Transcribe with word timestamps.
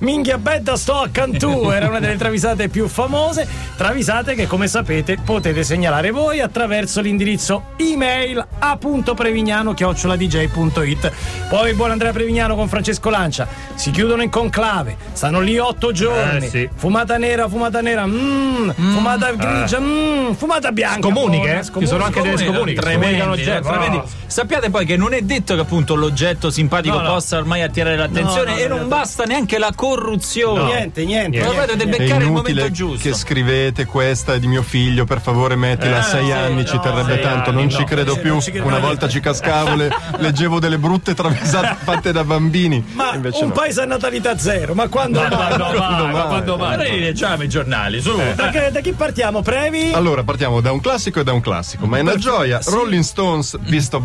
Minghia 0.00 0.38
Bedda 0.38 0.74
sto 0.76 1.02
a 1.02 1.08
Cantù 1.08 1.70
era 1.70 1.86
una 1.86 2.00
delle 2.00 2.16
travisate 2.16 2.68
più 2.68 2.88
famose, 2.88 3.46
travisate 3.76 4.34
che 4.34 4.48
come 4.48 4.66
sapete 4.66 5.18
potete 5.24 5.62
segnalare 5.62 6.10
voi 6.10 6.40
attraverso 6.40 7.00
l'indirizzo 7.00 7.66
email 7.76 8.44
a.prevignano-dj.it. 8.58 11.12
Poi 11.48 11.74
buon 11.74 11.92
Andrea 11.92 12.10
Prevignano 12.10 12.56
con 12.56 12.66
Francesco 12.66 13.08
Lancia, 13.08 13.46
si 13.76 13.92
chiudono 13.92 14.22
in 14.22 14.30
conclave, 14.30 14.96
stanno 15.12 15.38
lì 15.38 15.58
otto 15.58 15.92
giorni, 15.92 16.46
Eh, 16.46 16.50
sì. 16.50 16.68
fumata 16.74 17.16
nera, 17.16 17.48
fumata 17.48 17.80
nera, 17.80 18.04
mm, 18.04 18.70
fumata 18.70 19.30
grigia, 19.30 19.78
mm, 19.78 20.32
fumata 20.32 20.72
bianca. 20.72 21.08
Scomuniche, 21.08 21.46
buona, 21.46 21.60
eh? 21.60 21.64
Ci 21.78 21.86
sono 21.86 22.02
anche 22.02 22.20
delle 22.20 22.38
scomuniche. 22.38 22.80
Tremendi, 22.80 23.42
tremendi. 23.44 24.00
No. 24.34 24.42
Sappiate 24.44 24.70
poi 24.70 24.84
che 24.84 24.96
non 24.96 25.12
è 25.14 25.20
detto 25.22 25.54
che 25.54 25.60
appunto 25.60 25.94
l'oggetto 25.94 26.50
simpatico 26.50 26.96
No, 26.96 27.02
no. 27.02 27.12
possa 27.14 27.36
ormai 27.38 27.62
attirare 27.62 27.96
l'attenzione 27.96 28.50
No, 28.50 28.56
no, 28.56 28.62
e 28.62 28.68
no, 28.68 28.74
non 28.74 28.82
no. 28.82 28.88
basta 28.88 29.24
neanche 29.24 29.58
la 29.58 29.72
corruzione. 29.74 30.64
Niente, 30.64 31.04
niente. 31.04 31.38
Niente, 31.38 31.66
dovete 31.66 31.86
beccare 31.86 32.24
il 32.24 32.30
momento 32.32 32.70
giusto. 32.70 33.08
che 33.08 33.14
scrivete 33.14 33.84
questa 33.86 34.34
è 34.34 34.38
di 34.40 34.46
mio 34.46 34.62
figlio, 34.62 35.04
per 35.04 35.20
favore 35.20 35.54
mettila 35.56 35.96
a 35.96 36.00
Eh, 36.00 36.02
sei 36.02 36.24
sì, 36.26 36.30
anni, 36.32 36.64
ci 36.66 36.74
no, 36.76 36.80
terrebbe 36.82 37.20
tanto, 37.20 37.50
anni, 37.50 37.58
non 37.62 37.64
no. 37.70 37.78
ci 37.78 37.84
credo 37.84 38.12
Sì, 38.14 38.20
più. 38.20 38.40
ci 38.40 38.50
credo 38.50 38.66
Una 38.66 38.78
volta 38.78 39.08
ci 39.08 39.20
cascavo, 39.20 39.74
le- 39.76 39.90
leggevo 40.18 40.58
delle 40.58 40.78
brutte 40.78 41.14
travisate 41.14 41.76
fatte 41.84 42.12
da 42.12 42.24
bambini. 42.24 42.84
Ma 42.94 43.14
Invece 43.14 43.42
un 43.42 43.48
no. 43.48 43.54
paese 43.54 43.82
a 43.82 43.84
natalità 43.86 44.36
zero, 44.36 44.74
ma 44.74 44.88
quando 44.88 45.20
Ma 45.20 45.28
mai? 45.28 45.36
quando 45.56 45.64
mai? 45.78 45.78
Ma 45.78 46.10
mai? 46.12 46.26
quando 46.26 46.56
mai? 46.56 47.00
Leggiamo 47.00 47.42
i 47.44 47.48
giornali, 47.48 48.00
su. 48.00 48.12
Da, 48.34 48.48
che- 48.48 48.70
da 48.72 48.80
chi 48.80 48.92
partiamo, 48.92 49.42
Previ? 49.42 49.92
Allora, 49.92 50.22
partiamo 50.24 50.60
da 50.60 50.72
un 50.72 50.80
classico 50.80 51.20
e 51.20 51.24
da 51.24 51.32
un 51.32 51.40
classico, 51.40 51.86
ma 51.86 51.98
è 51.98 52.00
una 52.00 52.16
gioia. 52.16 52.60
Rolling 52.64 53.02
Stones, 53.02 53.56
Beast 53.58 53.94
of 53.94 54.02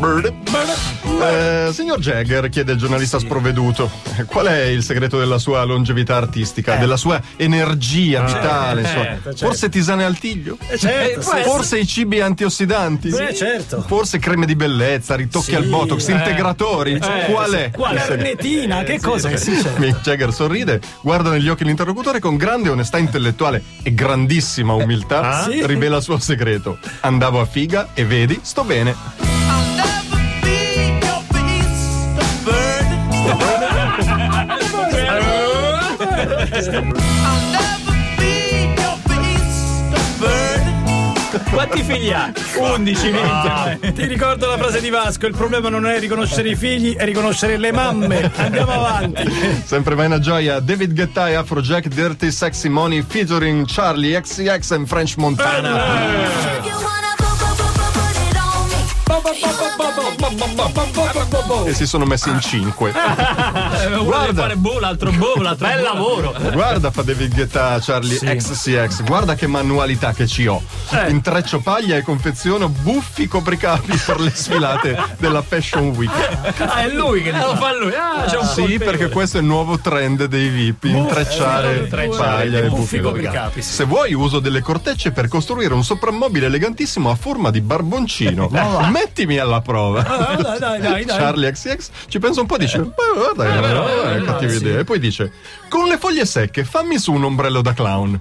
murder 0.00 0.32
murder. 0.50 0.93
Eh, 1.16 1.70
signor 1.72 2.00
Jagger, 2.00 2.48
chiede 2.50 2.72
il 2.72 2.78
giornalista 2.78 3.18
sprovveduto, 3.18 3.90
eh, 4.18 4.24
qual 4.24 4.46
è 4.46 4.64
il 4.64 4.82
segreto 4.82 5.18
della 5.18 5.38
sua 5.38 5.62
longevità 5.64 6.16
artistica, 6.16 6.76
della 6.76 6.96
sua 6.98 7.20
energia 7.36 8.24
vitale? 8.24 8.80
insomma? 8.82 9.04
certo. 9.04 9.36
Forse 9.36 9.68
tisane 9.70 10.04
al 10.04 10.18
tiglio? 10.18 10.58
Eh, 10.68 10.76
certo, 10.76 11.20
Eh, 11.20 11.22
sì. 11.22 11.42
Forse 11.48 11.78
i 11.78 11.86
cibi 11.86 12.20
antiossidanti? 12.20 13.08
Eh, 13.08 13.34
certo. 13.34 13.82
Forse 13.86 14.18
creme 14.18 14.44
di 14.44 14.54
bellezza, 14.54 15.14
ritocchi 15.14 15.50
Sì, 15.50 15.54
al 15.54 15.64
botox, 15.64 16.08
eh. 16.08 16.12
integratori? 16.12 16.98
Qual 16.98 17.50
è? 17.52 17.70
Segreto? 17.72 18.06
carnetina? 18.06 18.82
Che 18.82 19.00
cosa 19.00 19.30
c'è? 19.30 19.52
Mick 19.78 20.00
Jagger 20.02 20.32
sorride, 20.32 20.80
guarda 21.00 21.30
negli 21.30 21.48
occhi 21.48 21.64
l'interlocutore 21.64 22.18
con 22.20 22.36
grande 22.36 22.68
onestà 22.68 22.98
intellettuale 22.98 23.62
e 23.82 23.94
grandissima 23.94 24.74
umiltà, 24.74 25.20
Ah, 25.38 25.44
sì? 25.50 25.64
rivela 25.66 25.96
il 25.96 26.02
suo 26.02 26.18
segreto. 26.18 26.78
Andavo 27.00 27.40
a 27.40 27.46
figa 27.46 27.88
e 27.94 28.04
vedi, 28.04 28.38
sto 28.42 28.62
bene. 28.64 29.33
Quanti 41.50 41.82
figli 41.82 42.12
ha? 42.12 42.32
11, 42.56 43.10
20. 43.10 43.92
Ti 43.92 44.06
ricordo 44.06 44.46
la 44.46 44.56
frase 44.56 44.80
di 44.80 44.88
Vasco: 44.88 45.26
il 45.26 45.34
problema 45.34 45.68
non 45.68 45.84
è 45.84 45.98
riconoscere 45.98 46.50
i 46.50 46.54
figli, 46.54 46.94
è 46.94 47.04
riconoscere 47.04 47.56
le 47.56 47.72
mamme. 47.72 48.30
Andiamo 48.36 48.70
avanti. 48.72 49.28
Sempre 49.64 49.96
vai 49.96 50.06
una 50.06 50.20
gioia, 50.20 50.60
David 50.60 50.94
Guetta 50.94 51.28
e 51.28 51.34
Afrojack 51.34 51.88
Dirty 51.88 52.30
Sexy 52.30 52.68
Money 52.68 53.04
featuring 53.06 53.66
Charlie 53.66 54.20
XCX 54.20 54.70
and 54.70 54.86
French 54.86 55.16
Montana. 55.16 56.73
E 61.66 61.72
si 61.74 61.86
sono 61.86 62.04
messi 62.04 62.28
in 62.28 62.40
cinque. 62.40 62.92
Uno 63.88 64.04
Guarda. 64.04 64.42
fare 64.42 64.56
boh, 64.56 64.78
l'altro 64.80 65.10
boh, 65.12 65.34
l'altro 65.40 65.66
Bel 65.68 65.82
lavoro. 65.82 66.34
Guarda 66.52 66.90
fa 66.90 67.02
David 67.02 67.34
Guetta 67.34 67.78
Charlie 67.80 68.18
XCX, 68.18 69.04
guarda 69.04 69.34
che 69.34 69.46
manualità 69.46 70.12
che 70.12 70.26
ci 70.26 70.46
ho. 70.46 70.60
Intreccio 71.08 71.60
paglia 71.60 71.96
e 71.96 72.02
confeziono 72.02 72.68
buffi 72.68 73.28
copricapi 73.28 73.96
per 74.04 74.20
le 74.20 74.30
sfilate 74.34 74.96
della 75.18 75.42
Fashion 75.42 75.88
Week. 75.90 76.10
Ah, 76.58 76.82
è 76.82 76.88
lui 76.88 77.22
che 77.22 77.30
lo 77.32 77.54
fa 77.56 77.76
lui. 77.76 77.92
Ah, 77.94 78.24
c'è 78.26 78.36
un 78.38 78.46
Sì, 78.46 78.60
colpevole. 78.62 78.84
perché 78.90 79.08
questo 79.10 79.36
è 79.38 79.40
il 79.40 79.46
nuovo 79.46 79.78
trend 79.78 80.24
dei 80.24 80.48
VIP, 80.48 80.84
intrecciare 80.84 81.76
intrecciare 81.78 82.08
paglia 82.26 82.58
i 82.58 82.64
e 82.64 82.68
buffi 82.68 82.80
buffi 82.80 83.00
copricapi. 83.00 83.34
copricapi. 83.36 83.62
Se 83.62 83.84
vuoi 83.84 84.14
uso 84.14 84.40
delle 84.40 84.60
cortecce 84.60 85.12
per 85.12 85.28
costruire 85.28 85.74
un 85.74 85.84
soprammobile 85.84 86.46
elegantissimo 86.46 87.10
a 87.10 87.14
forma 87.14 87.50
di 87.50 87.60
barboncino. 87.60 88.50
Mettimi 88.90 89.38
alla 89.38 89.60
prova. 89.60 90.02
Dai, 90.24 90.58
dai, 90.58 90.80
dai, 90.80 91.04
dai. 91.04 91.18
Charlie 91.18 91.50
XCX 91.52 91.90
ci 92.08 92.18
pensa 92.18 92.40
un 92.40 92.46
po' 92.46 92.56
e 92.56 92.58
dice: 92.58 92.78
Ma 92.78 92.92
guarda, 93.32 93.44
che 93.44 93.72
non 93.72 94.16
è 94.16 94.24
cattiva 94.24 94.50
sì. 94.52 94.56
idea. 94.56 94.78
E 94.80 94.84
poi 94.84 94.98
dice: 94.98 95.32
Con 95.68 95.86
le 95.86 95.98
foglie 95.98 96.24
secche, 96.24 96.64
fammi 96.64 96.98
su 96.98 97.12
un 97.12 97.24
ombrello 97.24 97.60
da 97.60 97.72
clown. 97.72 98.20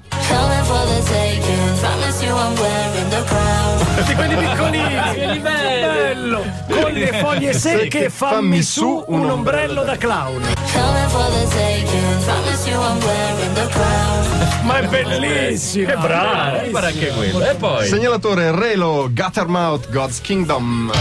Tutti 3.96 4.16
quelli 4.16 4.36
piccolini. 4.36 4.96
Che 5.14 5.26
livello. 5.28 6.44
Con 6.68 6.92
le 6.92 7.14
foglie 7.20 7.54
secche 7.54 8.10
fammi 8.10 8.62
su 8.62 9.04
un 9.08 9.30
ombrello 9.30 9.84
da 9.84 9.98
clown. 9.98 10.42
Ma 14.64 14.80
è 14.80 14.88
bellissimo. 14.88 15.88
Che 15.88 15.96
bravo. 15.98 16.70
Guarda 16.70 16.88
anche 16.88 17.08
quello. 17.10 17.46
E 17.46 17.56
poi. 17.56 17.88
Segnalatore 17.88 18.52
Relo 18.52 19.10
Guttermouth 19.12 19.90
God's 19.92 20.22
Kingdom. 20.22 20.92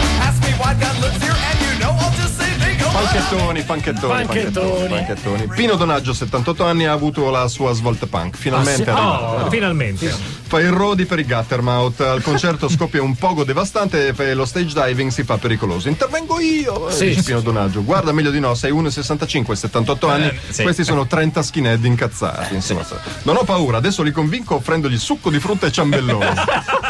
Panchettoni, 2.92 3.62
panchettoni, 3.62 4.12
Panchettoni. 4.24 4.88
panchettoni. 4.88 5.46
Pino 5.54 5.76
Donaggio, 5.76 6.12
78 6.12 6.64
anni, 6.64 6.84
ha 6.86 6.92
avuto 6.92 7.30
la 7.30 7.48
sua 7.48 7.72
svolta 7.72 8.06
punk. 8.06 8.36
Finalmente 8.36 8.84
è 8.84 8.88
arrivata. 8.92 9.44
Oh, 9.44 9.50
finalmente. 9.50 10.08
Fa 10.46 10.60
il 10.60 10.70
rodi 10.70 11.06
per 11.06 11.18
i 11.18 11.24
Guttermouth. 11.24 12.00
Al 12.00 12.22
concerto 12.22 12.68
scoppia 12.70 13.02
un 13.02 13.14
pogo 13.16 13.44
devastante 13.44 14.14
e 14.16 14.34
lo 14.34 14.44
stage 14.44 14.72
diving 14.74 15.10
si 15.10 15.24
fa 15.24 15.38
pericoloso. 15.38 15.88
Intervengo 15.88 16.38
io, 16.40 16.90
Sì, 16.90 17.06
dice 17.08 17.20
sì. 17.20 17.26
Pino 17.28 17.40
Donaggio. 17.40 17.82
Guarda 17.82 18.12
meglio 18.12 18.30
di 18.30 18.40
no, 18.40 18.54
sei 18.54 18.72
1,65, 18.72 19.52
78 19.52 20.08
anni. 20.08 20.38
sì. 20.50 20.62
Questi 20.62 20.84
sono 20.84 21.06
30 21.06 21.42
skinhead 21.42 21.84
incazzati. 21.84 22.52
Insomma, 22.54 22.84
non 23.22 23.36
ho 23.36 23.44
paura, 23.44 23.78
adesso 23.78 24.02
li 24.02 24.10
convinco 24.12 24.56
offrendogli 24.56 24.98
succo 24.98 25.30
di 25.30 25.38
frutta 25.40 25.66
e 25.66 25.72
ciambellone. 25.72 26.34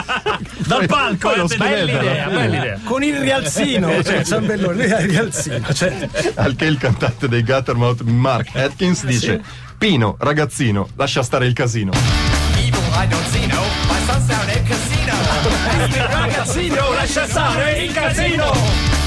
Dal 0.66 0.86
palco, 0.86 1.28
Poi 1.28 1.36
lo 1.36 1.44
eh, 1.44 1.48
scrivete 1.48 1.84
bella 1.84 1.92
idea, 1.92 2.28
bella 2.28 2.56
idea. 2.56 2.78
Con 2.84 3.02
il 3.02 3.16
rialzino, 3.16 4.02
cioè 4.02 4.16
il 4.16 4.24
ciambellone, 4.24 4.74
lui 4.74 4.92
ha 4.92 5.00
il 5.00 5.08
rialzino. 5.08 5.60
Cioè. 5.72 6.08
Al 6.34 6.54
che 6.54 6.64
il 6.66 6.78
cantante 6.78 7.28
dei 7.28 7.42
Guttermouth, 7.42 8.02
Mark 8.02 8.54
Atkins, 8.54 9.04
dice: 9.04 9.40
Pino, 9.78 10.16
ragazzino, 10.18 10.88
lascia 10.96 11.22
stare 11.22 11.46
il 11.46 11.52
casino. 11.52 11.92
Ragazzino, 15.92 16.92
lascia 16.92 17.26
stare 17.26 17.82
il 17.82 17.92
casino. 17.92 19.01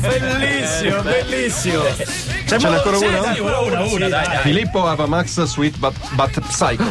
Bellissimo, 0.00 1.02
bellissimo. 1.02 1.82
C'è 1.82 2.58
Ce 2.58 2.68
n'è 2.68 2.74
ancora 2.76 2.96
Sì, 2.96 3.04
una? 3.06 3.18
una, 3.20 3.58
una, 3.60 3.80
una, 3.82 4.08
dai, 4.08 4.26
dai. 4.26 4.38
Filippo 4.38 4.86
Avamax 4.86 5.42
Sweet 5.44 5.76
but, 5.78 5.94
but 6.10 6.40
Psycho. 6.48 6.84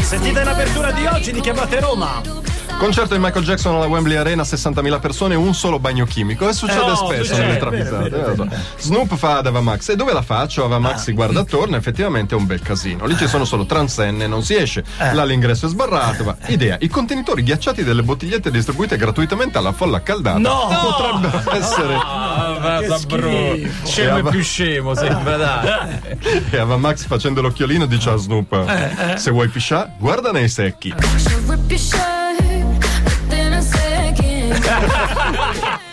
Sentite 0.00 0.42
l'apertura 0.44 0.90
di 0.92 1.06
oggi 1.06 1.32
di 1.32 1.40
Chiamate 1.40 1.80
Roma. 1.80 2.20
Concerto 2.80 3.12
di 3.12 3.20
Michael 3.20 3.44
Jackson 3.44 3.74
alla 3.74 3.86
Wembley 3.86 4.16
Arena, 4.16 4.42
60.000 4.42 5.00
persone, 5.00 5.34
un 5.34 5.52
solo 5.54 5.78
bagno 5.78 6.06
chimico. 6.06 6.48
E 6.48 6.54
succede 6.54 6.86
no, 6.86 6.94
spesso 6.96 7.34
nelle 7.36 7.46
vero, 7.52 7.68
travisate. 7.68 8.08
vero, 8.08 8.32
eh, 8.32 8.36
so. 8.36 8.48
Snoop 8.78 9.16
fa 9.16 9.36
ad 9.36 9.46
Avamax. 9.48 9.90
E 9.90 9.96
dove 9.96 10.14
la 10.14 10.22
faccio? 10.22 10.64
Avamax 10.64 11.02
si 11.02 11.12
guarda 11.12 11.40
attorno, 11.40 11.76
effettivamente 11.76 12.34
è 12.34 12.38
un 12.38 12.46
bel 12.46 12.60
casino. 12.62 13.04
Lì 13.04 13.18
ci 13.18 13.28
sono 13.28 13.44
solo 13.44 13.66
transenne, 13.66 14.26
non 14.26 14.42
si 14.42 14.54
esce. 14.54 14.82
Là 14.96 15.24
l'ingresso 15.24 15.66
è 15.66 15.68
sbarrato. 15.68 16.24
Ma 16.24 16.34
idea: 16.46 16.78
i 16.80 16.88
contenitori 16.88 17.42
ghiacciati 17.42 17.84
delle 17.84 18.02
bottigliette 18.02 18.50
distribuite 18.50 18.96
gratuitamente 18.96 19.58
alla 19.58 19.72
folla 19.72 19.98
accaldata 19.98 20.38
No! 20.38 20.68
potrebbero 20.96 21.52
essere. 21.52 21.94
Ah, 21.94 22.80
bro. 22.80 22.96
schifo. 22.96 23.86
Scemo 23.86 24.16
Eh, 24.16 24.18
e 24.18 24.22
va- 24.22 24.30
più 24.30 24.42
scemo, 24.42 24.94
sembra, 24.94 25.36
dai. 25.36 25.98
E 26.50 26.56
Avamax 26.56 27.04
facendo 27.04 27.42
l'occhiolino 27.42 27.84
dice 27.84 28.08
a 28.08 28.16
Snoop: 28.16 29.16
Se 29.16 29.30
vuoi 29.30 29.48
piscià, 29.48 29.92
guarda 29.98 30.30
nei 30.32 30.48
secchi. 30.48 30.94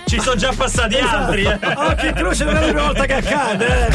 Ci 0.06 0.20
sono 0.22 0.36
già 0.36 0.52
passati 0.56 0.96
altri, 0.98 1.44
eh. 1.44 1.60
Occhio 1.76 2.10
in 2.10 2.16
croce 2.16 2.44
non 2.46 2.56
è 2.56 2.60
la 2.60 2.66
prima 2.68 2.82
volta 2.84 3.06
che 3.06 3.14
accade. 3.14 3.88
eh. 3.88 3.92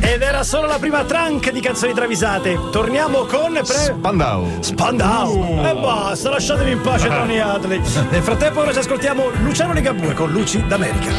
Ed 0.00 0.22
era 0.22 0.42
solo 0.42 0.66
la 0.66 0.78
prima 0.78 1.04
trunk 1.04 1.50
di 1.50 1.60
canzoni 1.60 1.92
travisate. 1.94 2.58
Torniamo 2.70 3.24
con 3.24 3.52
pre... 3.52 3.64
Spandau. 3.64 4.48
Spandau. 4.60 5.64
E 5.64 5.74
basta, 5.74 6.30
lasciatemi 6.30 6.72
in 6.72 6.80
pace 6.80 7.08
Tony 7.08 7.38
Hadley. 7.38 7.80
Nel 8.10 8.22
frattempo 8.22 8.60
ora 8.60 8.72
ci 8.72 8.78
ascoltiamo 8.78 9.30
Luciano 9.42 9.72
Ligabue 9.72 10.12
con 10.14 10.30
Luci 10.30 10.64
d'America. 10.66 11.10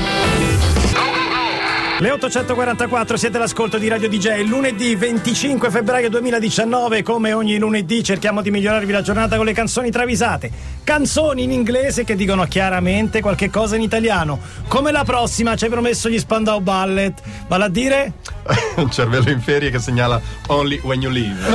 Le 1.98 2.12
844 2.12 3.16
siete 3.16 3.38
all'ascolto 3.38 3.78
di 3.78 3.88
Radio 3.88 4.10
DJ. 4.10 4.44
Lunedì 4.46 4.96
25 4.96 5.70
febbraio 5.70 6.10
2019, 6.10 7.02
come 7.04 7.32
ogni 7.32 7.58
lunedì, 7.58 8.04
cerchiamo 8.04 8.42
di 8.42 8.52
migliorarvi 8.52 8.92
la 8.92 9.02
giornata 9.02 9.38
con 9.38 9.46
le 9.46 9.54
canzoni 9.54 9.92
travisate. 9.92 10.52
Canzoni 10.84 11.44
in 11.44 11.52
inglese 11.52 12.04
che 12.04 12.16
dicono 12.16 12.44
chiaramente 12.48 13.22
qualche 13.22 13.50
cosa 13.50 13.78
in 13.78 13.82
italiano. 13.82 14.40
Come 14.68 14.92
la 14.92 15.06
prossima 15.06 15.56
ci 15.56 15.64
hai 15.66 15.70
promesso 15.70 16.10
gli 16.10 16.20
Spandau 16.20 16.60
Ballet. 16.60 17.22
Vale 17.48 17.64
a 17.64 17.70
dire? 17.70 18.12
Un 18.76 18.92
cervello 18.92 19.30
in 19.30 19.40
ferie 19.40 19.70
che 19.72 19.80
segnala 19.80 20.20
Only 20.48 20.82
When 20.84 21.02
You 21.02 21.12
Leave. 21.12 21.50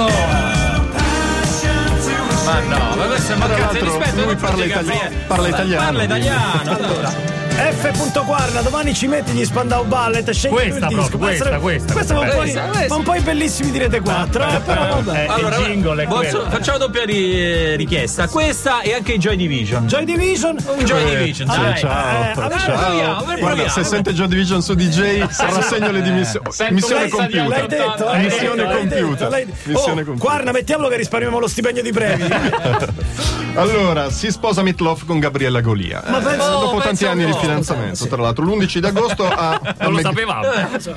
Ma 2.46 2.58
no, 2.60 2.96
ma 2.96 3.04
questo 3.04 3.32
è 3.32 3.36
Tra 3.36 3.46
mancanza 3.46 3.72
di 3.72 3.84
rispetto. 3.84 4.24
lui 4.24 4.34
parla, 4.36 4.64
itali- 4.64 5.00
parla 5.26 5.48
italiano. 5.48 5.84
Parla 5.84 6.02
italiano. 6.02 6.76
allora. 6.76 7.48
F. 7.54 7.88
Guarda, 8.24 8.60
domani 8.60 8.94
ci 8.94 9.06
metti 9.06 9.32
gli 9.32 9.44
Spandau 9.44 9.84
Ballet, 9.84 10.30
scegli 10.30 10.52
Questa 10.52 10.86
il 10.86 10.86
disco. 10.86 11.08
proprio, 11.08 11.18
questa, 11.18 11.44
essere- 11.44 11.58
questa, 11.60 11.92
Questa 11.92 12.14
va 12.14 12.20
un 12.20 12.28
po', 12.28 12.36
questa, 12.36 12.84
i- 12.84 12.86
va 12.88 12.94
un 12.96 13.02
po' 13.02 13.14
i 13.14 13.20
bellissimi 13.20 13.70
di 13.72 13.78
Rete 13.78 14.00
4, 14.00 14.42
eh, 14.48 14.60
però 14.60 14.80
vabbè. 15.00 15.22
Eh, 15.22 15.26
Allora, 15.26 15.56
il 15.56 15.64
jingle 15.64 16.02
è 16.02 16.06
posso- 16.06 16.46
facciamo 16.48 16.78
doppia 16.78 17.04
ri- 17.04 17.76
richiesta. 17.76 18.28
Questa 18.28 18.80
e 18.82 18.94
anche 18.94 19.12
i 19.14 19.18
Joy 19.18 19.36
Division. 19.36 19.86
Joy 19.86 20.04
Division. 20.04 20.56
Un 20.64 20.84
Joy 20.84 21.04
Division, 21.16 21.48
Ah, 21.50 21.56
dai. 21.56 21.78
Ciao, 21.78 21.90
Eh, 21.90 22.34
ciao. 22.34 22.44
allora 22.44 22.56
proviamo, 22.78 23.22
Guarda, 23.24 23.46
proviamo. 23.46 23.68
se 23.70 23.84
sente 23.84 24.12
Joe 24.12 24.28
Division 24.28 24.62
su 24.62 24.74
DJ, 24.74 25.20
rassegno 25.38 25.90
le 25.90 26.02
dimissioni. 26.02 26.46
Missione 26.70 27.08
compiuta. 27.08 27.48
L'hai 27.48 27.66
detto? 27.68 28.10
Missione 28.16 28.62
l'hai 28.64 28.76
compiuta. 28.78 29.28
Missione 29.64 30.00
Oh, 30.02 30.04
compiuta. 30.04 30.18
Guarda, 30.18 30.52
mettiamolo 30.52 30.88
che 30.88 30.96
risparmiamo 30.96 31.38
lo 31.38 31.48
stipendio 31.48 31.82
di 31.82 31.90
brevi. 31.90 32.24
Allora, 33.54 34.10
si 34.10 34.30
sposa 34.30 34.62
Mitloff 34.62 35.04
con 35.04 35.18
Gabriella 35.18 35.60
Golia. 35.60 36.02
Ma 36.06 36.20
Eh, 36.20 36.22
pensa- 36.22 36.50
dopo 36.50 36.76
oh, 36.76 36.80
tanti 36.80 37.04
anni 37.04 37.24
di. 37.24 37.32
Fidanzamento, 37.50 38.06
tra 38.06 38.22
l'altro, 38.22 38.44
l'11 38.44 38.78
di 38.78 38.86
agosto 38.86 39.28
a, 39.28 39.60
Non 39.80 39.92
lo 39.92 40.00
sapevamo. 40.00 40.46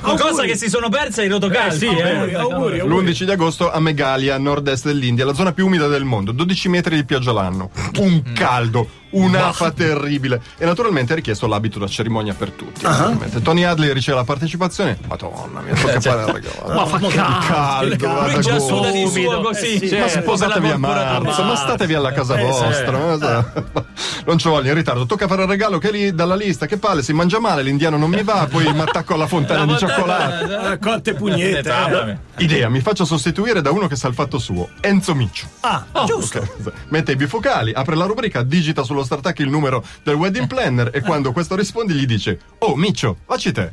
Una 0.02 0.18
cosa 0.18 0.44
che 0.44 0.56
si 0.56 0.68
sono 0.68 0.88
perse 0.88 1.24
i 1.24 1.28
rotocalci. 1.28 1.78
sì, 1.78 1.86
eh. 1.86 2.02
auguri, 2.02 2.34
auguri, 2.34 2.80
auguri. 2.80 3.04
L'11 3.04 3.22
di 3.24 3.30
agosto 3.30 3.70
a 3.70 3.80
Megalia, 3.80 4.34
a 4.34 4.38
nord-est 4.38 4.86
dell'India, 4.86 5.24
la 5.24 5.34
zona 5.34 5.52
più 5.52 5.66
umida 5.66 5.86
del 5.88 6.04
mondo, 6.04 6.32
12 6.32 6.68
metri 6.68 6.96
di 6.96 7.04
pioggia 7.04 7.32
l'anno, 7.32 7.70
un 7.98 8.22
caldo, 8.32 8.88
un'afa 9.14 9.70
terribile 9.72 10.40
e 10.58 10.64
naturalmente 10.64 11.12
ha 11.12 11.16
richiesto 11.16 11.46
l'abito 11.46 11.78
da 11.78 11.86
cerimonia 11.86 12.34
per 12.34 12.50
tutti. 12.50 12.82
naturalmente. 12.84 13.40
Tony 13.42 13.64
Hadley 13.64 13.92
riceve 13.92 14.18
la 14.18 14.24
partecipazione, 14.24 14.98
madonna 15.06 15.60
mia, 15.60 15.74
tocca 15.74 16.00
fare 16.00 16.22
il 16.22 16.28
regalo. 16.34 16.74
Ma 16.74 16.86
fa 16.86 16.98
caldo. 16.98 17.46
caldo, 17.46 17.96
guarda 17.96 18.32
Lui 18.34 18.42
già 18.42 18.56
come- 18.56 18.60
suda 18.68 18.90
di 18.90 19.06
suo 19.08 19.40
così. 19.40 19.74
Eh 19.74 19.78
sì, 19.78 19.88
cioè, 19.88 20.00
ma 20.00 20.08
sposatevi 20.08 20.70
a 20.70 20.78
marzo, 20.78 21.42
ma 21.44 21.56
statevi 21.56 21.94
alla 21.94 22.12
casa 22.12 22.38
Eh, 22.38 22.44
vostra. 22.44 22.98
ma 22.98 23.18
sa- 23.18 23.52
Non 24.26 24.38
ci 24.38 24.48
voglio 24.48 24.68
in 24.68 24.74
ritardo. 24.74 25.04
Tocca 25.06 25.26
fare 25.28 25.42
il 25.42 25.48
regalo 25.48 25.78
che 25.78 25.88
è 25.88 25.92
lì 25.92 26.14
dalla 26.14 26.34
lista. 26.34 26.64
Che 26.66 26.78
palle, 26.78 27.02
si 27.02 27.12
mangia 27.12 27.38
male, 27.40 27.62
l'indiano 27.62 27.96
non 27.98 28.08
mi 28.10 28.22
va, 28.22 28.46
poi 28.50 28.72
mi 28.72 28.80
attacco 28.80 29.14
alla 29.14 29.26
fontana 29.26 29.66
di 29.66 29.76
cioccolato. 29.76 30.54
Ah, 30.56 30.78
quante 30.78 31.14
pugnette. 31.14 31.70
eh. 31.70 32.18
Idea, 32.42 32.68
mi 32.68 32.80
faccio 32.80 33.04
sostituire 33.04 33.60
da 33.60 33.70
uno 33.70 33.86
che 33.86 33.96
sa 33.96 34.08
il 34.08 34.14
fatto 34.14 34.38
suo, 34.38 34.70
Enzo 34.80 35.14
Miccio. 35.14 35.46
Ah, 35.60 35.84
giusto. 36.06 36.38
Ok. 36.38 36.72
Mette 36.88 37.12
i 37.12 37.16
bifocali, 37.16 37.72
apre 37.72 37.94
la 37.96 38.06
rubrica, 38.06 38.42
digita 38.42 38.82
sullo 38.82 39.03
startup 39.04 39.38
il 39.38 39.48
numero 39.48 39.84
del 40.02 40.14
wedding 40.14 40.46
planner 40.46 40.90
e 40.92 41.00
quando 41.00 41.32
questo 41.32 41.54
risponde 41.56 41.92
gli 41.94 42.06
dice 42.06 42.38
Oh 42.58 42.74
Miccio, 42.76 43.16
facci 43.26 43.52
te. 43.52 43.72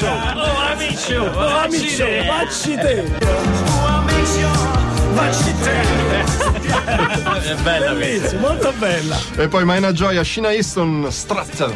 Oh, 0.00 0.68
amico, 0.84 1.32
facci 1.32 1.96
te. 1.96 3.04
Facci 5.14 5.54
te. 5.62 5.84
È 7.50 7.54
bella 7.62 7.92
questa. 7.94 7.94
Bellissimo, 7.94 8.40
molto 8.40 8.72
bella. 8.78 9.18
E 9.36 9.48
poi 9.48 9.64
Maina 9.64 9.92
Gioia, 9.92 10.22
Shina 10.22 10.52
Easton, 10.52 11.08
Strat. 11.10 11.72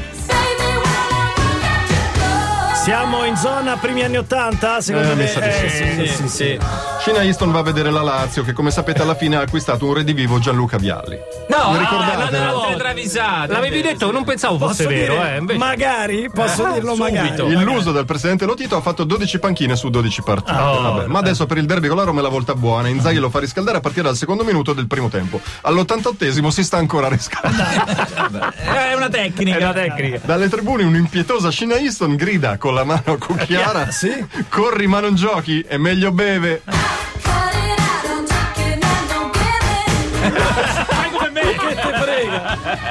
Siamo 2.85 3.25
in 3.25 3.37
zona 3.37 3.77
primi 3.77 4.03
anni 4.03 4.17
80, 4.19 4.81
secondo 4.81 5.13
Eh, 5.13 5.15
me. 5.15 5.27
sa 5.29 5.41
di 5.41 5.51
sì, 5.51 5.65
Eh, 5.65 6.07
Sì, 6.07 6.15
sì, 6.15 6.29
sì. 6.29 6.59
Shina 7.03 7.25
Easton 7.25 7.51
va 7.51 7.59
a 7.59 7.63
vedere 7.63 7.91
la 7.91 8.01
Lazio 8.01 8.45
che 8.45 8.53
come 8.53 8.71
sapete 8.71 9.03
alla 9.03 9.17
fine 9.17 9.35
ha 9.35 9.41
acquistato 9.41 9.87
un 9.87 9.95
redivivo 9.95 10.39
Gianluca 10.39 10.79
Vialli. 10.79 11.19
No, 11.49 11.57
ah, 11.57 11.77
ricordate? 11.77 12.31
l'hanno 12.31 12.61
altre 12.61 12.77
travisate. 12.77 13.53
L'avevi 13.53 13.83
detto, 13.83 14.13
non 14.13 14.23
pensavo 14.23 14.57
fosse 14.57 14.85
Posso 14.85 14.97
vero, 14.97 15.15
dire, 15.15 15.35
eh. 15.35 15.39
Invece... 15.39 15.59
magari, 15.59 16.31
posso 16.33 16.71
dirlo 16.73 16.95
magari. 16.95 17.35
subito. 17.37 17.49
Illuso 17.49 17.91
del 17.91 18.05
presidente 18.05 18.45
Lotito 18.45 18.77
ha 18.77 18.81
fatto 18.81 19.03
12 19.03 19.41
panchine 19.41 19.75
su 19.75 19.91
12 19.91 20.23
partite. 20.23 20.53
Vabbè, 20.53 21.07
ma 21.07 21.19
adesso 21.19 21.45
per 21.45 21.57
il 21.57 21.67
derby 21.67 21.89
con 21.89 21.97
la 21.97 22.05
Roma 22.05 22.21
è 22.21 22.23
la 22.23 22.29
volta 22.29 22.55
buona. 22.55 22.87
Inzaghi 22.87 23.19
lo 23.19 23.31
fa 23.31 23.41
riscaldare 23.41 23.79
a 23.79 23.81
partire 23.81 24.05
dal 24.05 24.17
secondo 24.17 24.45
minuto 24.45 24.73
del 24.73 24.87
primo 24.87 25.09
tempo. 25.09 25.41
All'88esimo 25.63 26.51
si 26.51 26.63
sta 26.63 26.77
ancora 26.77 27.09
riscaldando. 27.09 28.53
È 28.63 28.95
una 28.95 29.09
tecnica. 29.09 29.59
È 29.59 29.63
una 29.65 29.73
tecnica. 29.73 30.21
Dalle 30.23 30.49
tribune 30.49 30.85
un'impietosa 30.85 31.51
Shina 31.51 31.79
Easton 31.79 32.15
grida 32.15 32.59
con 32.59 32.75
la 32.75 32.85
mano 32.85 33.19
cucchiara. 33.19 33.91
Sì. 33.91 34.25
Corri 34.49 34.87
ma 34.87 35.01
non 35.01 35.17
giochi, 35.17 35.65
è 35.67 35.79
meglio 35.79 36.13
beve. 36.13 36.63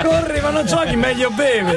Corri 0.04 0.42
ma 0.42 0.50
non 0.50 0.66
giochi, 0.66 0.96
meglio 0.96 1.30
beve. 1.32 1.76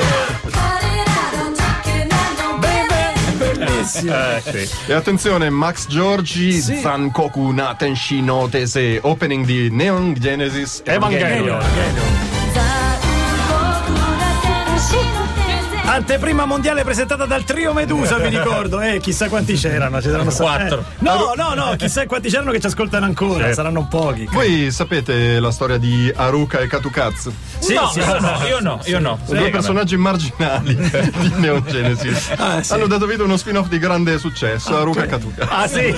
Beve. 2.58 3.54
Bellissimo. 3.54 4.12
Eh, 4.14 4.42
sì. 4.66 4.68
E 4.86 4.92
attenzione, 4.94 5.50
Max 5.50 5.86
Giorgi, 5.88 6.52
Sì. 6.60 6.76
Zankoku 6.80 7.50
Naten 7.50 7.94
Shinotese, 7.96 8.98
opening 9.02 9.44
di 9.44 9.70
Neon 9.70 10.14
Genesis 10.14 10.82
Evangelion. 10.84 11.62
Anteprima 15.86 16.44
mondiale 16.46 16.82
presentata 16.82 17.24
dal 17.26 17.44
trio 17.44 17.72
Medusa, 17.72 18.16
vi 18.18 18.28
ricordo. 18.36 18.80
Eh, 18.80 18.98
chissà 19.00 19.28
quanti 19.28 19.54
c'erano. 19.54 19.98
c'erano 20.00 20.32
Quattro. 20.32 20.80
eh. 20.80 20.84
No, 20.98 21.34
no, 21.36 21.54
no, 21.54 21.76
chissà 21.76 22.06
quanti 22.06 22.30
c'erano 22.30 22.50
che 22.50 22.58
ci 22.58 22.66
ascoltano 22.66 23.04
ancora. 23.04 23.52
Saranno 23.52 23.86
pochi. 23.86 24.26
Voi 24.32 24.70
sapete 24.72 25.38
la 25.38 25.50
storia 25.52 25.76
di 25.76 26.10
Haruka 26.14 26.58
e 26.60 26.66
Katukatsu? 26.66 27.32
Sì, 27.64 27.74
no, 27.74 27.88
sì, 27.88 27.98
io 27.98 28.18
no, 28.20 28.38
io 28.46 28.60
no, 28.60 28.80
io 28.84 28.98
no. 29.00 29.18
Due 29.26 29.50
personaggi 29.50 29.96
marginali 29.96 30.74
di 30.76 31.32
Neon 31.36 31.64
Genesis. 31.66 32.32
Ah, 32.36 32.62
sì. 32.62 32.72
Hanno 32.72 32.86
dato 32.86 33.06
vita 33.06 33.22
a 33.22 33.24
uno 33.24 33.36
spin-off 33.36 33.68
di 33.68 33.78
grande 33.78 34.18
successo, 34.18 34.76
Haruka 34.76 35.04
e 35.04 35.06
Katukatsu. 35.06 35.52
Ah 35.52 35.66
sì? 35.66 35.94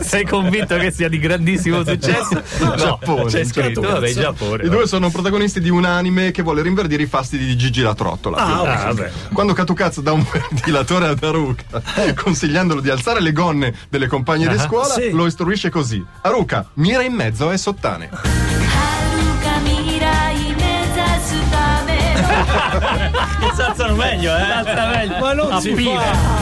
Sei 0.04 0.24
convinto 0.26 0.76
che 0.76 0.90
sia 0.90 1.08
di 1.08 1.18
grandissimo 1.18 1.84
successo? 1.86 2.42
No, 2.60 2.74
Giappone, 2.74 3.24
c'è 3.24 3.44
scritto, 3.44 3.80
vabbè, 3.82 4.12
Giappone. 4.12 4.64
I 4.64 4.68
due 4.68 4.86
sono 4.86 5.10
protagonisti 5.10 5.60
di 5.60 5.68
un 5.68 5.84
anime 5.84 6.30
che 6.30 6.42
vuole 6.42 6.62
rinverdire 6.62 7.02
i 7.02 7.06
fasti 7.06 7.36
di 7.36 7.56
Gigi 7.56 7.82
la 7.82 7.94
trottola. 7.94 8.36
Ah. 8.38 8.60
Ah, 8.60 8.92
vabbè. 8.92 9.10
Quando 9.32 9.52
Katukatsu 9.52 10.00
dà 10.02 10.12
un 10.12 10.24
ventilatore 10.30 11.06
ad 11.08 11.22
Haruka, 11.22 11.82
consigliandolo 12.14 12.80
di 12.80 12.90
alzare 12.90 13.20
le 13.20 13.32
gonne 13.32 13.74
delle 13.88 14.06
compagne 14.06 14.48
di 14.48 14.58
scuola, 14.58 14.94
Sì. 14.94 15.10
lo 15.10 15.26
istruisce 15.26 15.68
così: 15.70 16.04
Haruka, 16.22 16.66
mira 16.74 17.02
in 17.02 17.12
mezzo 17.12 17.50
e 17.50 17.58
sottane. 17.58 18.51
Si 23.54 23.60
alzano 23.60 23.94
meglio, 23.94 24.34
eh. 24.36 25.18
Ma 25.20 25.32
non 25.32 25.60
si 25.60 25.70
Appina. 25.70 26.00
fa 26.00 26.40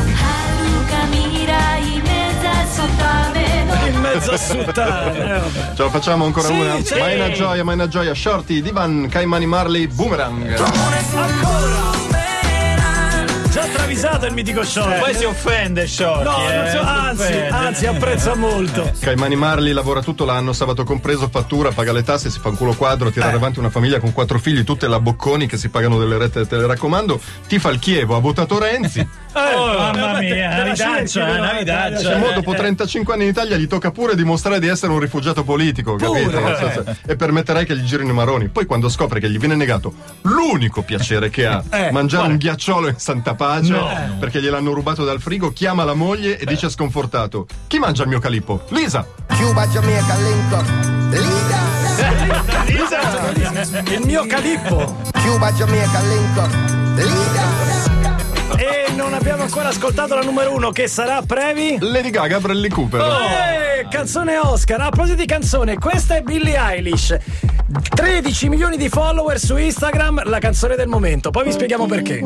in 3.87 4.01
mezzo 4.01 4.33
a 4.33 4.37
suttane. 4.37 5.37
Eh. 5.37 5.41
Ce 5.77 5.83
la 5.83 5.91
facciamo 5.91 6.25
ancora 6.25 6.49
Sì, 6.49 6.59
una? 6.59 6.83
sì. 6.83 6.99
Maina 6.99 7.31
Gioia, 7.31 7.65
Maina 7.65 7.89
Gioia, 7.89 8.15
Shorty, 8.15 8.63
Divan, 8.63 9.09
Caimani 9.11 9.47
Marley, 9.47 9.87
Boomerang. 9.87 10.47
Ancora. 10.57 12.00
Già 13.95 14.07
travisato 14.07 14.27
il 14.27 14.33
mitico 14.35 14.63
short. 14.65 14.99
Poi 15.01 15.15
si 15.15 15.25
offende 15.25 15.87
Shorty. 15.87 16.23
No, 16.25 16.31
non 16.39 16.67
eh, 16.67 16.71
so- 16.71 16.81
anzi, 16.81 17.23
offende. 17.23 17.49
anzi, 17.49 17.87
apprezza 17.87 18.35
molto. 18.37 18.91
Caimani 19.01 19.37
Marley 19.37 19.73
lavora 19.73 20.01
tutto 20.01 20.25
l'anno, 20.25 20.53
sabato 20.53 20.85
compreso, 20.85 21.29
fattura, 21.29 21.71
paga 21.73 21.93
le 21.93 22.03
tasse, 22.03 22.31
si 22.31 22.39
fa 22.39 22.49
un 22.51 22.57
culo 22.57 22.75
quadro, 22.75 23.09
Eh. 23.09 23.13
tirare 23.13 23.35
avanti 23.37 23.59
una 23.59 23.71
famiglia 23.71 23.99
con 23.99 24.13
quattro 24.13 24.39
figli, 24.39 24.63
tutte 24.65 24.87
la 24.87 25.01
bocconi 25.01 25.47
che 25.47 25.57
si 25.57 25.69
pagano 25.71 25.99
delle 25.99 26.19
rette 26.19 26.39
del 26.41 26.47
teleраccomando, 26.49 27.21
tifa 27.49 27.71
il 27.71 27.79
Chievo, 27.81 28.15
ha 28.17 28.21
votato 28.21 28.59
Renzi. 28.59 29.07
Oh, 29.33 29.67
mamma 29.79 30.19
Eh, 30.19 30.21
mia, 30.23 30.49
te 30.51 30.57
la 30.57 30.63
una 30.65 30.75
cerchi, 30.75 30.93
vitaccia, 31.03 31.25
però, 31.25 31.39
una 31.39 31.53
eh, 31.57 31.59
vitaccia. 31.61 31.99
cioè, 32.01 32.17
Mo, 32.19 32.31
dopo 32.33 32.53
35 32.55 33.15
anni 33.15 33.23
in 33.25 33.29
Italia 33.31 33.57
gli 33.57 33.67
tocca 33.69 33.91
pure 33.93 34.15
dimostrare 34.17 34.59
di 34.61 34.67
essere 34.69 34.93
un 34.93 34.99
rifugiato 34.99 35.45
politico, 35.45 35.95
capito? 35.97 36.31
Pure, 36.31 36.57
senso- 36.59 36.97
E 37.07 37.17
permetterai 37.17 37.65
che 37.65 37.77
gli 37.77 37.85
girino 37.85 38.11
i 38.11 38.15
maroni. 38.15 38.49
Poi 38.49 38.67
quando 38.67 38.89
scopre 38.89 39.21
che 39.21 39.31
gli 39.31 39.39
viene 39.39 39.55
negato 39.55 39.95
l'unico 40.23 40.83
piacere 40.83 41.31
che 41.31 41.47
ha, 41.47 41.63
Eh, 41.71 41.91
mangiare 41.93 42.27
un 42.29 42.37
ghiacciolo 42.37 42.89
in 42.89 42.95
santa 42.99 43.35
pace, 43.35 43.73
perché 44.19 44.41
gliel'hanno 44.41 44.73
rubato 44.73 45.05
dal 45.05 45.21
frigo, 45.21 45.53
chiama 45.53 45.85
la 45.85 45.95
moglie 45.95 46.39
e 46.39 46.45
dice 46.47 46.69
sconfortato: 46.71 47.47
Chi 47.67 47.79
mangia 47.79 48.03
il 48.03 48.09
mio 48.09 48.19
calippo? 48.19 48.63
Lisa! 48.69 49.07
Cuba, 49.29 49.67
Jamaica, 49.67 50.17
link 50.17 50.53
up. 50.53 50.67
Leader. 51.11 51.79
Il 53.93 54.01
mio 54.05 54.27
calippo. 54.27 54.97
Cuba, 55.13 55.53
Jamaica, 55.53 56.01
link 56.01 56.37
up. 56.37 56.55
Leader. 56.97 57.81
E 58.57 58.93
non 58.95 59.15
abbiamo 59.15 59.43
ancora 59.43 59.69
ascoltato 59.69 60.15
la 60.15 60.23
numero 60.23 60.55
uno, 60.55 60.71
che 60.71 60.87
sarà 60.89 61.23
Previ. 61.23 61.79
Lady 61.81 62.11
Gaga, 62.11 62.41
Bradley 62.41 62.69
Cooper. 62.69 63.01
Eh, 63.01 63.89
canzone 63.89 64.37
Oscar. 64.39 64.81
A 64.81 64.89
proposito 64.91 65.17
di 65.17 65.27
canzone, 65.27 65.79
questa 65.79 66.17
è 66.17 66.23
Billie 66.23 66.59
Eilish. 66.59 67.17
13 67.95 68.49
milioni 68.49 68.77
di 68.77 68.89
follower 68.89 69.39
su 69.39 69.57
Instagram, 69.57 70.25
la 70.25 70.39
canzone 70.39 70.77
del 70.77 70.89
momento. 70.89 71.31
Poi 71.31 71.45
vi 71.45 71.53
spieghiamo 71.53 71.87
perché. 71.87 72.23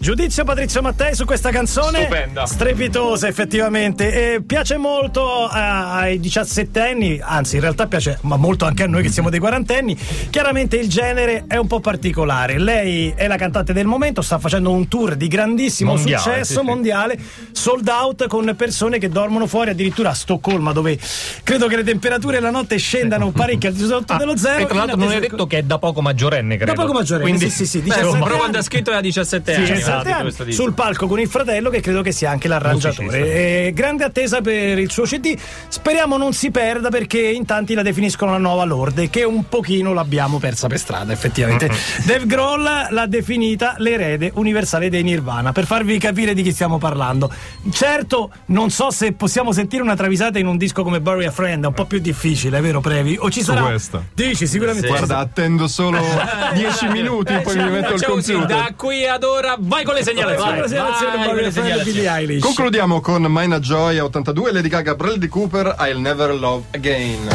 Giudizio 0.00 0.44
Patrizio 0.44 0.80
Mattei 0.80 1.12
su 1.14 1.24
questa 1.24 1.50
canzone. 1.50 2.02
Stupenda. 2.02 2.46
Strepitosa, 2.46 3.26
effettivamente. 3.26 4.34
E 4.34 4.40
piace 4.42 4.76
molto 4.76 5.44
a- 5.46 5.96
ai 5.96 6.20
17 6.20 6.80
anni, 6.80 7.20
anzi, 7.20 7.56
in 7.56 7.62
realtà 7.62 7.86
piace 7.88 8.18
ma 8.22 8.36
molto 8.36 8.64
anche 8.64 8.84
a 8.84 8.86
noi 8.86 9.02
che 9.02 9.08
siamo 9.10 9.28
dei 9.28 9.40
quarantenni. 9.40 9.96
Chiaramente 10.30 10.76
il 10.76 10.88
genere 10.88 11.44
è 11.48 11.56
un 11.56 11.66
po' 11.66 11.80
particolare. 11.80 12.58
Lei 12.58 13.12
è 13.16 13.26
la 13.26 13.36
cantante 13.36 13.72
del 13.72 13.86
momento, 13.86 14.22
sta 14.22 14.38
facendo 14.38 14.70
un 14.70 14.86
tour 14.86 15.16
di 15.16 15.26
grandissimo 15.26 15.94
Mondiale, 15.94 16.22
successo 16.22 16.44
sì, 16.44 16.58
sì. 16.60 16.64
mondiale, 16.64 17.18
sold 17.50 17.88
out 17.88 18.26
con 18.28 18.54
persone 18.56 18.98
che 18.98 19.08
dormono 19.08 19.46
fuori, 19.48 19.70
addirittura 19.70 20.10
a 20.10 20.14
Stoccolma, 20.14 20.72
dove 20.72 20.96
credo 21.42 21.66
che 21.66 21.74
le 21.76 21.82
temperature 21.84 22.38
la 22.38 22.50
notte 22.50 22.76
scendano 22.76 23.30
parecchio 23.32 23.68
al 23.70 23.74
di 23.74 23.84
sotto 23.84 24.16
dello 24.16 24.36
zero. 24.36 24.58
Ah, 24.58 24.60
E 24.60 24.66
tra 24.66 24.76
l'altro 24.76 24.96
non 24.96 25.08
hai 25.08 25.18
detto 25.20 25.46
che 25.48 25.58
è 25.58 25.62
da 25.64 25.78
poco 25.78 26.00
maggiorenne, 26.02 26.56
credo. 26.56 26.72
Da 26.72 26.80
poco 26.80 26.92
maggiorenne, 26.92 27.28
Quindi, 27.28 27.50
sì, 27.50 27.66
sì, 27.66 27.66
sì, 27.66 27.78
Beh, 27.80 27.94
17 27.94 28.18
però 28.24 28.36
quando 28.36 28.58
ha 28.58 28.62
scritto 28.62 28.90
era 28.90 29.00
17 29.00 29.54
anni. 29.54 29.86
17 29.88 29.98
ah, 29.98 30.02
di 30.02 30.12
anni, 30.44 30.52
sul 30.52 30.72
palco 30.74 31.06
con 31.06 31.18
il 31.20 31.28
fratello 31.28 31.70
che 31.70 31.80
credo 31.80 32.02
che 32.02 32.12
sia 32.12 32.30
anche 32.30 32.48
l'arrangiatore 32.48 33.06
Musicista. 33.06 33.34
E 33.38 33.72
grande 33.74 34.04
attesa 34.04 34.40
per 34.40 34.78
il 34.78 34.90
suo 34.90 35.04
CD 35.04 35.36
speriamo 35.68 36.16
non 36.16 36.32
si 36.32 36.50
perda 36.50 36.88
perché 36.88 37.20
in 37.20 37.44
tanti 37.44 37.74
la 37.74 37.82
definiscono 37.82 38.32
la 38.32 38.38
nuova 38.38 38.64
Lorde 38.64 39.08
che 39.10 39.24
un 39.24 39.48
pochino 39.48 39.92
l'abbiamo 39.92 40.38
persa 40.38 40.66
per 40.68 40.78
strada 40.78 41.12
effettivamente 41.12 41.70
Dave 42.04 42.26
Grohl 42.26 42.62
l'ha 42.90 43.06
definita 43.06 43.74
l'erede 43.78 44.30
universale 44.34 44.88
dei 44.90 45.02
Nirvana 45.02 45.52
per 45.52 45.66
farvi 45.66 45.98
capire 45.98 46.34
di 46.34 46.42
chi 46.42 46.52
stiamo 46.52 46.78
parlando 46.78 47.30
certo 47.70 48.30
non 48.46 48.70
so 48.70 48.90
se 48.90 49.12
possiamo 49.12 49.52
sentire 49.52 49.82
una 49.82 49.96
travisata 49.96 50.38
in 50.38 50.46
un 50.46 50.56
disco 50.56 50.82
come 50.82 51.00
Bury 51.00 51.24
a 51.26 51.30
Friend 51.30 51.64
è 51.64 51.66
un 51.66 51.74
po' 51.74 51.84
più 51.86 51.98
difficile 51.98 52.60
vero 52.60 52.80
Previ? 52.80 53.16
o 53.20 53.30
ci 53.30 53.42
Su 53.42 53.52
sarà 53.52 53.66
questa. 53.66 54.02
dici 54.14 54.46
sicuramente 54.46 54.86
Guarda, 54.88 55.18
attendo 55.18 55.68
solo 55.68 55.98
10 56.54 56.88
minuti, 56.88 57.34
poi 57.42 57.56
mi 57.56 57.70
metto 57.70 57.94
al 57.94 58.02
così, 58.02 58.32
computer. 58.32 58.56
da 58.56 58.72
qui 58.76 59.06
ad 59.06 59.22
ora, 59.22 59.56
vai. 59.58 59.77
Vai 59.78 59.86
con 59.86 59.94
le 59.94 60.02
segnalazioni 60.02 60.60
Vai 60.60 60.68
Friend 60.68 61.40
di 61.44 61.52
segnalazioni. 61.52 62.38
Concludiamo 62.40 63.00
con 63.00 63.22
Mina 63.28 63.60
Joy 63.60 63.98
a 63.98 64.04
82 64.04 64.52
Lady 64.52 64.68
Gaga 64.68 64.96
Bradley 64.96 65.28
Cooper 65.28 65.76
I'll 65.78 66.00
Never 66.00 66.34
Love 66.34 66.64
Again. 66.72 67.28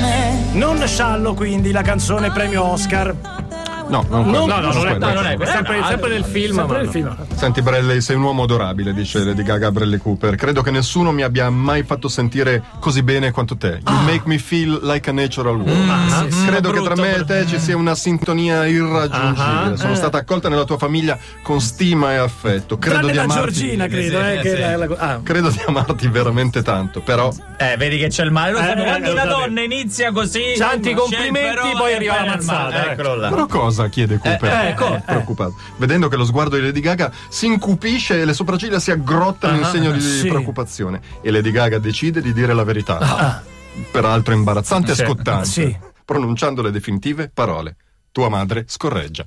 Met. 0.00 0.54
non 0.54 0.82
sciallo 0.86 1.34
quindi 1.34 1.72
la 1.72 1.82
canzone 1.82 2.30
premio 2.30 2.62
Oscar 2.62 3.43
No, 3.88 4.04
non 4.08 4.30
no, 4.30 4.46
no, 4.46 4.60
non 4.72 4.88
è, 4.88 4.98
no, 4.98 5.12
non 5.12 5.26
è, 5.26 5.36
sempre, 5.46 5.82
sempre 5.84 6.08
nel 6.10 6.24
film. 6.24 6.54
sempre 6.56 6.76
nel 6.78 6.86
no. 6.86 6.90
film 6.92 7.16
Senti 7.34 7.62
Bradley, 7.62 8.00
sei 8.00 8.16
un 8.16 8.22
uomo 8.22 8.44
adorabile, 8.44 8.94
dice 8.94 9.22
Lady 9.22 9.42
Gaga 9.42 9.68
a 9.68 9.70
Bradley 9.70 9.98
Cooper. 9.98 10.34
Credo 10.36 10.62
che 10.62 10.70
nessuno 10.70 11.12
mi 11.12 11.22
abbia 11.22 11.48
mai 11.50 11.82
fatto 11.82 12.08
sentire 12.08 12.62
così 12.80 13.02
bene 13.02 13.30
quanto 13.30 13.56
te. 13.56 13.80
You 13.86 14.00
make 14.02 14.22
me 14.24 14.38
feel 14.38 14.80
like 14.82 15.08
a 15.10 15.12
natural 15.12 15.56
woman. 15.56 16.28
Credo 16.46 16.70
che 16.70 16.82
tra 16.82 16.94
me 16.94 17.16
e 17.16 17.24
te 17.24 17.46
ci 17.46 17.58
sia 17.58 17.76
una 17.76 17.94
sintonia 17.94 18.66
irraggiungibile. 18.66 19.76
Sono 19.76 19.94
stata 19.94 20.18
accolta 20.18 20.48
nella 20.48 20.64
tua 20.64 20.78
famiglia 20.78 21.18
con 21.42 21.60
stima 21.60 22.12
e 22.12 22.16
affetto. 22.16 22.78
Credo 22.78 22.96
tranne 22.98 23.12
di 23.12 23.18
amarti. 23.18 23.52
Giorgina 23.52 23.86
credo 23.86 24.18
eh, 24.20 24.38
che 24.40 24.56
è 24.56 24.76
la- 24.76 24.96
ah. 24.96 25.20
Credo 25.22 25.50
di 25.50 25.60
amarti 25.66 26.08
veramente 26.08 26.62
tanto, 26.62 27.00
però 27.00 27.32
Eh, 27.58 27.76
vedi 27.76 27.98
che 27.98 28.08
c'è 28.08 28.24
il 28.24 28.30
male. 28.30 28.52
Eh, 28.58 28.80
eh, 28.80 28.84
quando 28.84 29.10
una 29.12 29.24
donna 29.26 29.60
inizia 29.60 30.10
così. 30.12 30.54
Tanti 30.56 30.94
complimenti, 30.94 31.72
poi 31.76 31.94
arriva 31.94 32.16
la 32.20 32.26
mazzata, 32.26 32.62
male. 32.62 32.76
ecco. 32.76 32.90
Eccolo 32.94 33.14
là. 33.16 33.28
Però 33.28 33.46
cosa? 33.46 33.73
Chiede 33.88 34.18
Cooper. 34.18 34.50
eh, 34.52 34.68
ecco. 34.68 35.02
preoccupato. 35.04 35.54
Vedendo 35.76 36.08
che 36.08 36.16
lo 36.16 36.24
sguardo 36.24 36.56
di 36.56 36.62
Lady 36.62 36.80
Gaga 36.80 37.10
si 37.28 37.46
incupisce 37.46 38.20
e 38.20 38.24
le 38.24 38.32
sopracciglia 38.32 38.78
si 38.78 38.90
aggrottano 38.90 39.56
in 39.58 39.64
segno 39.64 39.90
di 39.90 40.00
sì. 40.00 40.28
preoccupazione. 40.28 41.00
E 41.22 41.30
Lady 41.30 41.50
Gaga 41.50 41.78
decide 41.78 42.20
di 42.20 42.32
dire 42.32 42.54
la 42.54 42.64
verità. 42.64 43.42
Peraltro 43.90 44.34
imbarazzante 44.34 44.92
e 44.92 44.94
Sì. 44.94 45.04
scottante. 45.04 45.48
Sì. 45.48 45.76
Pronunciando 46.04 46.62
le 46.62 46.70
definitive 46.70 47.30
parole. 47.32 47.76
Tua 48.12 48.28
madre 48.28 48.64
scorreggia. 48.68 49.26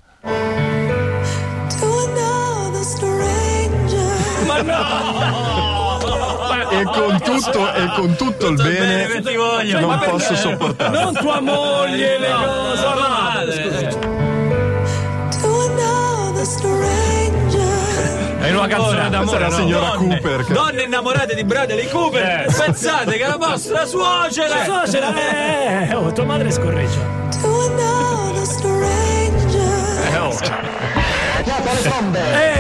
Ma 4.45 4.61
no! 4.61 5.25
E 6.69 6.83
con 6.83 7.19
tutto, 7.21 7.73
e 7.73 7.87
con 7.95 8.15
tutto 8.15 8.47
il 8.49 8.55
bene 8.55 9.05
che 9.07 9.19
bene, 9.19 9.21
ti 9.31 9.35
voglio. 9.35 9.79
non 9.79 9.99
posso 9.99 10.35
sopportare. 10.35 11.01
non 11.03 11.13
tua 11.13 11.39
moglie 11.41 12.19
le 12.19 12.27
cose 12.29 12.81
Tua 12.81 14.16
una 18.75 18.75
canzone 18.75 19.09
d'amore, 19.09 19.39
la 19.39 19.47
no? 19.47 19.55
signora 19.55 19.89
Donne, 19.95 20.19
Cooper. 20.21 20.43
che- 20.45 20.53
donne 20.53 20.83
innamorate 20.83 21.35
di 21.35 21.43
Bradley 21.43 21.87
Cooper. 21.87 22.45
Pensate 22.55 23.17
che 23.17 23.27
la 23.27 23.37
vostra 23.37 23.85
suocera. 23.85 24.63
suocera 24.63 25.13
eh, 25.89 25.93
oh, 25.95 26.11
tua 26.11 26.25
madre 26.25 26.51
scorreggia 26.51 26.99
To 27.41 27.47
another 27.71 28.45
stranger. 28.45 29.61
eh 30.13 31.06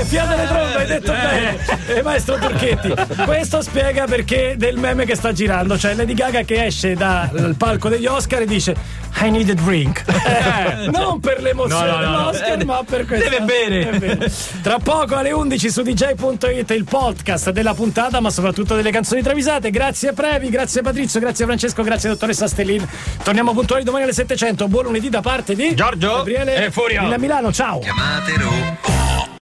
fiata 0.05 0.35
le 0.35 0.45
trombe. 0.47 0.75
Hai 0.75 0.85
detto 0.87 1.11
bene. 1.11 1.57
Eh, 1.87 2.01
maestro 2.01 2.37
Turchetti 2.37 2.93
questo 3.25 3.61
spiega 3.61 4.05
perché 4.05 4.55
del 4.57 4.77
meme 4.77 5.05
che 5.05 5.15
sta 5.15 5.31
girando. 5.31 5.77
Cioè 5.77 5.93
Lady 5.95 6.13
Gaga 6.13 6.41
che 6.41 6.65
esce 6.65 6.93
dal 6.93 7.55
palco 7.57 7.89
degli 7.89 8.05
Oscar 8.05 8.41
e 8.41 8.45
dice 8.45 8.75
I 9.21 9.29
need 9.29 9.49
a 9.49 9.53
drink. 9.53 10.03
Eh, 10.07 10.89
non 10.91 11.19
per 11.19 11.41
l'emozione 11.41 11.89
No, 11.89 11.97
no, 11.97 12.01
no, 12.01 12.09
no. 12.09 12.17
dell'Oscar 12.31 12.65
ma 12.65 12.83
per 12.85 13.05
questo 13.05 13.29
Deve 13.29 13.45
bere. 13.45 14.31
Tra 14.61 14.77
poco 14.79 15.15
alle 15.15 15.31
11 15.31 15.69
su 15.69 15.81
DJ.it 15.81 16.69
il 16.71 16.83
podcast 16.85 17.51
della 17.51 17.73
puntata 17.73 18.19
ma 18.19 18.29
soprattutto 18.29 18.75
delle 18.75 18.91
canzoni 18.91 19.21
travisate. 19.21 19.69
Grazie 19.69 20.13
Previ 20.13 20.49
grazie 20.49 20.81
Patrizio 20.81 21.19
grazie 21.19 21.45
Francesco 21.45 21.83
grazie 21.83 22.09
dottoressa 22.09 22.47
Stellin. 22.47 22.87
Torniamo 23.23 23.53
puntuali 23.53 23.83
domani 23.83 24.03
alle 24.03 24.13
700 24.13 24.67
buon 24.67 24.85
lunedì 24.85 25.09
da 25.09 25.21
parte 25.21 25.55
di 25.55 25.75
Giorgio 25.75 26.17
Gabriele 26.17 26.65
e 26.65 26.71
Furio. 26.71 27.01
Villa 27.01 27.17
Milano. 27.17 27.51
Ciao. 27.51 27.79
Chiamatelo 27.79 28.76